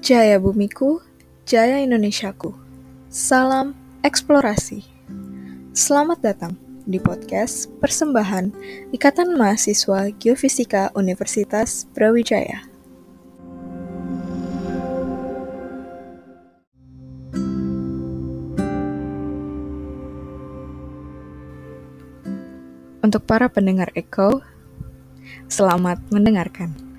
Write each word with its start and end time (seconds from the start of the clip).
Jaya 0.00 0.40
bumiku, 0.40 1.04
jaya 1.44 1.84
Indonesiaku. 1.84 2.56
Salam 3.12 3.76
eksplorasi. 4.00 4.80
Selamat 5.76 6.24
datang 6.24 6.56
di 6.88 6.96
podcast 6.96 7.68
persembahan 7.84 8.48
Ikatan 8.96 9.36
Mahasiswa 9.36 10.08
Geofisika 10.16 10.88
Universitas 10.96 11.84
Brawijaya. 11.92 12.64
Untuk 23.04 23.28
para 23.28 23.52
pendengar 23.52 23.92
Echo, 23.92 24.40
selamat 25.52 26.00
mendengarkan. 26.08 26.89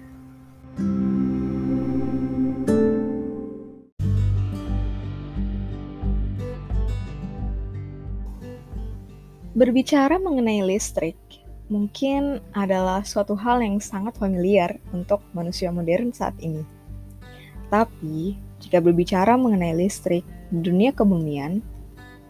Berbicara 9.52 10.16
mengenai 10.16 10.64
listrik, 10.64 11.20
mungkin 11.68 12.40
adalah 12.56 13.04
suatu 13.04 13.36
hal 13.36 13.60
yang 13.60 13.84
sangat 13.84 14.16
familiar 14.16 14.80
untuk 14.96 15.20
manusia 15.36 15.68
modern 15.76 16.16
saat 16.16 16.32
ini. 16.40 16.64
Tapi, 17.68 18.40
jika 18.64 18.80
berbicara 18.80 19.36
mengenai 19.36 19.76
listrik 19.76 20.24
di 20.56 20.60
dunia 20.64 20.96
kebumian, 20.96 21.60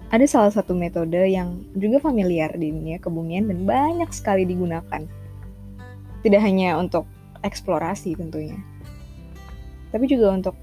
ada 0.09 0.25
salah 0.25 0.49
satu 0.49 0.73
metode 0.73 1.21
yang 1.29 1.61
juga 1.77 2.01
familiar 2.01 2.57
di 2.57 2.73
dunia 2.73 2.97
kebumian 2.97 3.53
dan 3.53 3.69
banyak 3.69 4.09
sekali 4.09 4.41
digunakan. 4.41 5.05
Tidak 6.25 6.41
hanya 6.41 6.81
untuk 6.81 7.05
eksplorasi 7.45 8.17
tentunya, 8.17 8.57
tapi 9.93 10.09
juga 10.09 10.33
untuk 10.33 10.57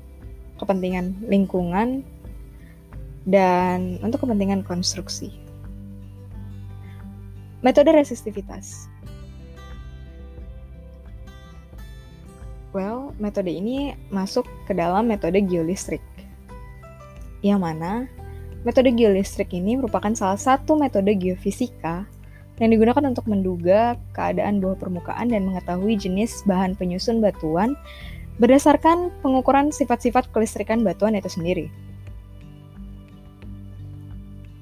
kepentingan 0.59 1.23
lingkungan 1.31 2.03
dan 3.31 4.03
untuk 4.03 4.27
kepentingan 4.27 4.67
konstruksi. 4.67 5.47
Metode 7.59 7.91
resistivitas. 7.91 8.87
Well, 12.71 13.17
metode 13.19 13.51
ini 13.51 13.99
masuk 14.15 14.47
ke 14.69 14.77
dalam 14.77 15.11
metode 15.11 15.43
geolistrik. 15.43 16.05
Yang 17.43 17.61
mana 17.65 17.93
metode 18.63 18.95
geolistrik 18.95 19.51
ini 19.51 19.75
merupakan 19.75 20.15
salah 20.15 20.39
satu 20.39 20.79
metode 20.79 21.11
geofisika 21.19 22.07
yang 22.63 22.71
digunakan 22.75 23.03
untuk 23.07 23.27
menduga 23.27 23.99
keadaan 24.15 24.63
bawah 24.63 24.79
permukaan 24.79 25.31
dan 25.31 25.47
mengetahui 25.47 25.99
jenis 25.99 26.43
bahan 26.47 26.75
penyusun 26.79 27.19
batuan 27.23 27.79
berdasarkan 28.39 29.11
pengukuran 29.23 29.75
sifat-sifat 29.75 30.31
kelistrikan 30.31 30.87
batuan 30.87 31.19
itu 31.19 31.27
sendiri. 31.27 31.67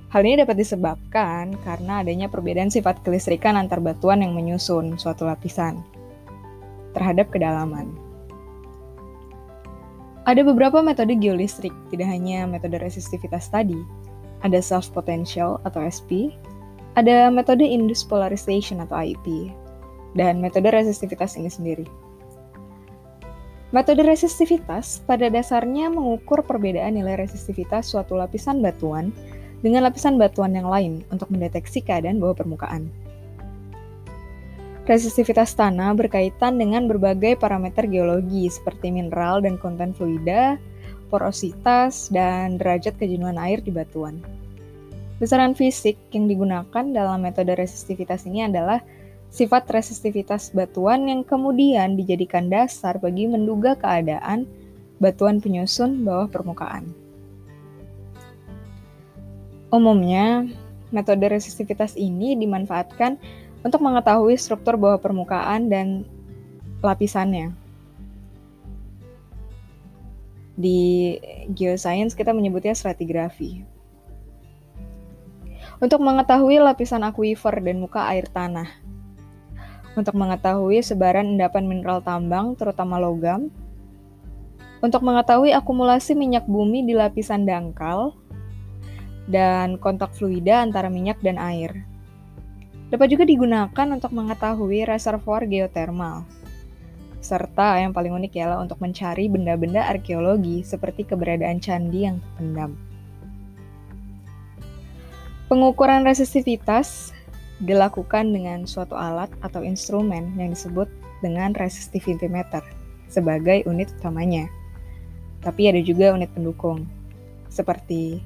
Hal 0.06 0.22
ini 0.22 0.38
dapat 0.38 0.54
disebabkan 0.62 1.58
karena 1.66 2.06
adanya 2.06 2.30
perbedaan 2.30 2.70
sifat 2.70 3.02
kelistrikan 3.02 3.58
antar 3.58 3.82
batuan 3.82 4.22
yang 4.22 4.38
menyusun 4.38 4.94
suatu 4.94 5.26
lapisan 5.26 5.82
terhadap 6.94 7.26
kedalaman. 7.34 7.90
Ada 10.26 10.42
beberapa 10.46 10.82
metode 10.82 11.18
geolistrik, 11.18 11.74
tidak 11.90 12.10
hanya 12.10 12.46
metode 12.46 12.78
resistivitas 12.78 13.50
tadi. 13.50 13.78
Ada 14.42 14.62
self 14.62 14.94
potential 14.94 15.58
atau 15.66 15.82
SP, 15.82 16.34
ada 16.94 17.30
metode 17.30 17.66
induced 17.66 18.06
polarization 18.06 18.82
atau 18.82 18.98
IP, 19.02 19.50
dan 20.14 20.38
metode 20.38 20.70
resistivitas 20.70 21.34
ini 21.34 21.50
sendiri. 21.50 21.86
Metode 23.74 24.06
resistivitas 24.06 25.02
pada 25.02 25.26
dasarnya 25.26 25.90
mengukur 25.90 26.46
perbedaan 26.46 26.94
nilai 26.94 27.18
resistivitas 27.18 27.90
suatu 27.90 28.14
lapisan 28.14 28.62
batuan 28.62 29.10
dengan 29.60 29.88
lapisan 29.88 30.20
batuan 30.20 30.52
yang 30.52 30.68
lain 30.68 31.04
untuk 31.08 31.32
mendeteksi 31.32 31.80
keadaan 31.80 32.20
bawah 32.20 32.36
permukaan. 32.36 32.88
Resistivitas 34.86 35.50
tanah 35.58 35.98
berkaitan 35.98 36.62
dengan 36.62 36.86
berbagai 36.86 37.34
parameter 37.42 37.90
geologi 37.90 38.46
seperti 38.46 38.94
mineral 38.94 39.42
dan 39.42 39.58
konten 39.58 39.90
fluida, 39.90 40.62
porositas, 41.10 42.06
dan 42.14 42.54
derajat 42.54 42.94
kejenuhan 42.94 43.34
air 43.34 43.58
di 43.58 43.74
batuan. 43.74 44.22
Besaran 45.18 45.58
fisik 45.58 45.98
yang 46.14 46.30
digunakan 46.30 46.84
dalam 46.92 47.18
metode 47.18 47.56
resistivitas 47.58 48.30
ini 48.30 48.46
adalah 48.46 48.78
sifat 49.32 49.66
resistivitas 49.74 50.54
batuan 50.54 51.08
yang 51.10 51.26
kemudian 51.26 51.98
dijadikan 51.98 52.46
dasar 52.46 53.00
bagi 53.02 53.26
menduga 53.26 53.74
keadaan 53.74 54.46
batuan 55.02 55.42
penyusun 55.42 56.06
bawah 56.06 56.30
permukaan. 56.30 57.05
Umumnya, 59.76 60.48
metode 60.88 61.28
resistivitas 61.28 62.00
ini 62.00 62.32
dimanfaatkan 62.32 63.20
untuk 63.60 63.84
mengetahui 63.84 64.32
struktur 64.40 64.80
bawah 64.80 64.96
permukaan 64.96 65.68
dan 65.68 66.08
lapisannya. 66.80 67.52
Di 70.56 71.20
geoscience 71.52 72.16
kita 72.16 72.32
menyebutnya 72.32 72.72
stratigrafi. 72.72 73.68
Untuk 75.76 76.00
mengetahui 76.00 76.56
lapisan 76.56 77.04
akuifer 77.04 77.52
dan 77.60 77.76
muka 77.76 78.08
air 78.08 78.24
tanah. 78.32 78.72
Untuk 79.92 80.16
mengetahui 80.16 80.80
sebaran 80.80 81.36
endapan 81.36 81.68
mineral 81.68 82.00
tambang, 82.00 82.56
terutama 82.56 82.96
logam. 82.96 83.52
Untuk 84.80 85.04
mengetahui 85.04 85.52
akumulasi 85.52 86.16
minyak 86.16 86.48
bumi 86.48 86.80
di 86.80 86.96
lapisan 86.96 87.44
dangkal, 87.44 88.16
dan 89.26 89.78
kontak 89.78 90.14
fluida 90.14 90.62
antara 90.62 90.86
minyak 90.86 91.18
dan 91.22 91.38
air. 91.38 91.86
Dapat 92.86 93.10
juga 93.10 93.24
digunakan 93.26 93.86
untuk 93.90 94.14
mengetahui 94.14 94.86
reservoir 94.86 95.42
geotermal. 95.50 96.22
Serta 97.18 97.82
yang 97.82 97.90
paling 97.90 98.14
unik 98.14 98.32
ialah 98.38 98.62
untuk 98.62 98.78
mencari 98.78 99.26
benda-benda 99.26 99.82
arkeologi 99.90 100.62
seperti 100.62 101.02
keberadaan 101.02 101.58
candi 101.58 102.06
yang 102.06 102.22
terpendam. 102.22 102.78
Pengukuran 105.50 106.06
resistivitas 106.06 107.10
dilakukan 107.58 108.30
dengan 108.30 108.62
suatu 108.70 108.94
alat 108.94 109.30
atau 109.42 109.66
instrumen 109.66 110.38
yang 110.38 110.54
disebut 110.54 110.86
dengan 111.18 111.50
resistivimeter 111.58 112.62
sebagai 113.10 113.66
unit 113.66 113.90
utamanya. 113.98 114.46
Tapi 115.42 115.70
ada 115.70 115.80
juga 115.82 116.14
unit 116.14 116.30
pendukung, 116.34 116.86
seperti 117.50 118.22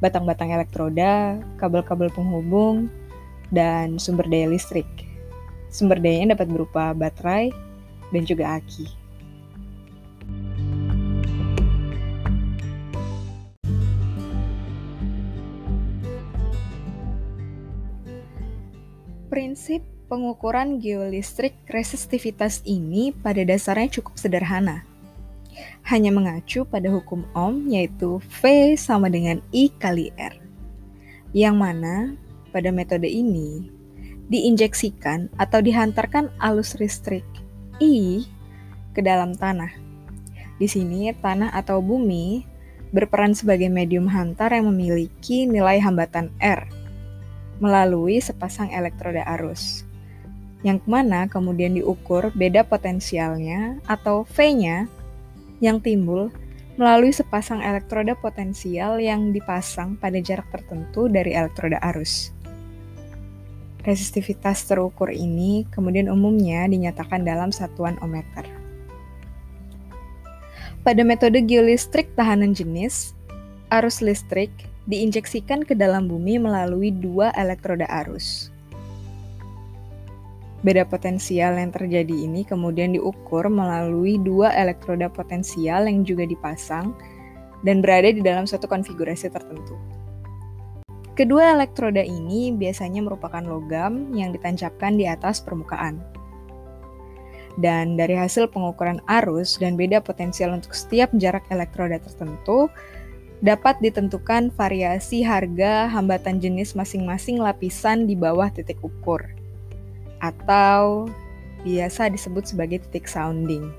batang-batang 0.00 0.50
elektroda, 0.50 1.38
kabel-kabel 1.60 2.08
penghubung, 2.10 2.88
dan 3.52 4.00
sumber 4.00 4.26
daya 4.26 4.48
listrik. 4.48 4.88
Sumber 5.70 6.00
dayanya 6.02 6.34
dapat 6.34 6.50
berupa 6.50 6.90
baterai 6.96 7.52
dan 8.10 8.22
juga 8.26 8.58
aki. 8.58 8.88
Prinsip 19.30 19.86
pengukuran 20.10 20.82
geolistrik 20.82 21.54
resistivitas 21.70 22.66
ini 22.66 23.14
pada 23.14 23.46
dasarnya 23.46 24.02
cukup 24.02 24.18
sederhana 24.18 24.89
hanya 25.88 26.10
mengacu 26.14 26.66
pada 26.68 26.88
hukum 26.88 27.26
Ohm 27.32 27.68
yaitu 27.70 28.20
V 28.40 28.74
sama 28.76 29.08
dengan 29.08 29.42
I 29.50 29.72
kali 29.76 30.12
R. 30.16 30.36
Yang 31.36 31.56
mana 31.56 31.94
pada 32.50 32.74
metode 32.74 33.06
ini 33.06 33.70
diinjeksikan 34.30 35.34
atau 35.38 35.58
dihantarkan 35.62 36.30
alus 36.38 36.78
listrik 36.78 37.26
I 37.82 38.26
ke 38.94 39.00
dalam 39.02 39.34
tanah. 39.34 39.70
Di 40.60 40.68
sini 40.68 41.10
tanah 41.16 41.56
atau 41.56 41.80
bumi 41.80 42.44
berperan 42.90 43.32
sebagai 43.32 43.70
medium 43.70 44.10
hantar 44.10 44.50
yang 44.52 44.68
memiliki 44.68 45.46
nilai 45.46 45.78
hambatan 45.78 46.34
R 46.42 46.66
melalui 47.62 48.18
sepasang 48.18 48.72
elektroda 48.74 49.22
arus 49.38 49.86
yang 50.60 50.80
mana 50.84 51.24
kemudian 51.24 51.72
diukur 51.76 52.28
beda 52.36 52.64
potensialnya 52.68 53.80
atau 53.88 54.28
V-nya 54.28 54.84
yang 55.60 55.78
timbul 55.78 56.32
melalui 56.80 57.12
sepasang 57.12 57.60
elektroda 57.60 58.16
potensial 58.16 58.96
yang 58.96 59.36
dipasang 59.36 60.00
pada 60.00 60.16
jarak 60.18 60.48
tertentu 60.48 61.12
dari 61.12 61.36
elektroda 61.36 61.76
arus. 61.92 62.32
Resistivitas 63.84 64.68
terukur 64.68 65.08
ini 65.08 65.64
kemudian 65.72 66.08
umumnya 66.12 66.68
dinyatakan 66.68 67.24
dalam 67.24 67.52
satuan 67.52 67.96
ohmmeter. 68.04 68.44
Pada 70.80 71.04
metode 71.04 71.44
geolistrik 71.44 72.08
tahanan 72.16 72.56
jenis, 72.56 73.12
arus 73.68 74.00
listrik 74.00 74.52
diinjeksikan 74.88 75.64
ke 75.68 75.76
dalam 75.76 76.08
bumi 76.08 76.40
melalui 76.40 76.88
dua 76.88 77.32
elektroda 77.36 77.84
arus. 78.04 78.48
Beda 80.60 80.84
potensial 80.84 81.56
yang 81.56 81.72
terjadi 81.72 82.12
ini 82.12 82.44
kemudian 82.44 82.92
diukur 82.92 83.48
melalui 83.48 84.20
dua 84.20 84.52
elektroda 84.52 85.08
potensial 85.08 85.88
yang 85.88 86.04
juga 86.04 86.28
dipasang 86.28 86.92
dan 87.64 87.80
berada 87.80 88.12
di 88.12 88.20
dalam 88.20 88.44
suatu 88.44 88.68
konfigurasi 88.68 89.32
tertentu. 89.32 89.80
Kedua 91.16 91.56
elektroda 91.56 92.04
ini 92.04 92.52
biasanya 92.52 93.00
merupakan 93.00 93.40
logam 93.40 94.12
yang 94.12 94.36
ditancapkan 94.36 95.00
di 95.00 95.08
atas 95.08 95.40
permukaan. 95.40 95.96
Dan 97.56 97.96
dari 97.96 98.16
hasil 98.16 98.52
pengukuran 98.52 99.00
arus 99.08 99.56
dan 99.56 99.80
beda 99.80 100.04
potensial 100.04 100.52
untuk 100.52 100.76
setiap 100.76 101.08
jarak 101.16 101.44
elektroda 101.48 102.00
tertentu, 102.00 102.68
dapat 103.40 103.80
ditentukan 103.80 104.52
variasi 104.52 105.24
harga 105.24 105.88
hambatan 105.88 106.36
jenis 106.36 106.76
masing-masing 106.76 107.40
lapisan 107.40 108.04
di 108.04 108.12
bawah 108.12 108.52
titik 108.52 108.76
ukur 108.84 109.39
atau 110.20 111.08
biasa 111.64 112.12
disebut 112.12 112.52
sebagai 112.52 112.84
titik 112.88 113.08
sounding. 113.08 113.72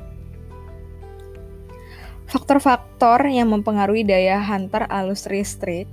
Faktor-faktor 2.29 3.27
yang 3.27 3.51
mempengaruhi 3.51 4.07
daya 4.07 4.39
hantar 4.39 4.87
alus 4.87 5.27
listrik 5.27 5.89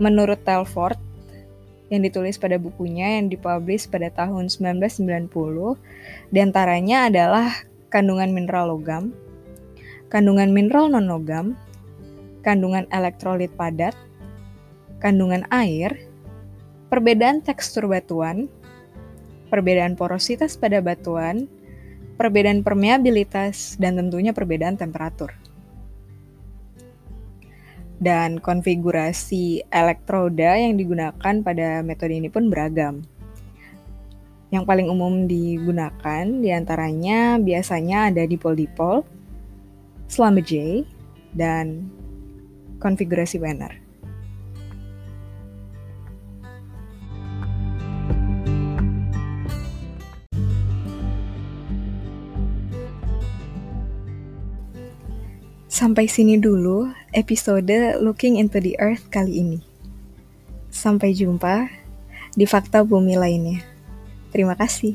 menurut 0.00 0.42
Telford 0.42 0.98
yang 1.92 2.02
ditulis 2.02 2.40
pada 2.40 2.56
bukunya 2.56 3.20
yang 3.20 3.28
dipublish 3.28 3.84
pada 3.86 4.08
tahun 4.08 4.48
1990 4.48 5.28
di 6.32 6.38
antaranya 6.40 7.12
adalah 7.12 7.52
kandungan 7.92 8.32
mineral 8.32 8.72
logam, 8.72 9.12
kandungan 10.08 10.50
mineral 10.50 10.88
non-logam, 10.88 11.52
kandungan 12.40 12.88
elektrolit 12.88 13.52
padat, 13.52 13.92
kandungan 15.04 15.44
air, 15.52 15.94
perbedaan 16.88 17.44
tekstur 17.44 17.84
batuan, 17.84 18.48
perbedaan 19.52 20.00
porositas 20.00 20.56
pada 20.56 20.80
batuan, 20.80 21.44
perbedaan 22.16 22.64
permeabilitas, 22.64 23.76
dan 23.76 24.00
tentunya 24.00 24.32
perbedaan 24.32 24.80
temperatur. 24.80 25.36
Dan 28.00 28.40
konfigurasi 28.40 29.68
elektroda 29.68 30.56
yang 30.56 30.80
digunakan 30.80 31.34
pada 31.44 31.84
metode 31.84 32.16
ini 32.16 32.32
pun 32.32 32.48
beragam. 32.48 33.04
Yang 34.48 34.64
paling 34.64 34.88
umum 34.88 35.28
digunakan 35.28 36.24
di 36.24 36.48
antaranya 36.48 37.36
biasanya 37.36 38.08
ada 38.08 38.24
dipol-dipol, 38.24 39.04
Schlumberger, 40.08 40.88
dan 41.36 41.92
konfigurasi 42.80 43.36
banner. 43.36 43.81
Sampai 55.82 56.06
sini 56.06 56.38
dulu 56.38 56.94
episode 57.10 57.98
Looking 57.98 58.38
into 58.38 58.62
the 58.62 58.78
Earth 58.78 59.10
kali 59.10 59.42
ini. 59.42 59.58
Sampai 60.70 61.10
jumpa 61.10 61.66
di 62.38 62.46
fakta 62.46 62.86
bumi 62.86 63.18
lainnya. 63.18 63.66
Terima 64.30 64.54
kasih. 64.54 64.94